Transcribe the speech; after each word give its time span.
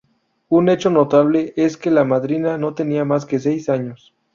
Un 0.49 0.69
hecho 0.69 0.89
notable 0.89 1.53
es 1.55 1.77
que 1.77 1.91
la 1.91 2.03
madrina 2.03 2.57
no 2.57 2.73
tenía 2.73 3.05
más 3.05 3.27
que 3.27 3.37
seis 3.37 3.69
años. 3.69 4.15